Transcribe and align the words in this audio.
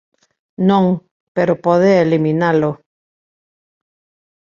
Non. 0.69 0.85
Pero 1.35 1.53
pode 1.65 1.89
eliminalo. 2.05 2.71